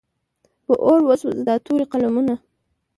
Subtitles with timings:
[0.65, 2.33] په اور وسوځه دا تورې قلمونه.